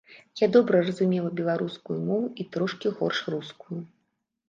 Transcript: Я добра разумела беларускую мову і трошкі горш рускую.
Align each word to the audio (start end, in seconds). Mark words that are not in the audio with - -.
Я 0.43 0.47
добра 0.55 0.79
разумела 0.87 1.29
беларускую 1.41 2.01
мову 2.09 2.27
і 2.41 2.49
трошкі 2.57 2.97
горш 2.99 3.25
рускую. 3.39 3.81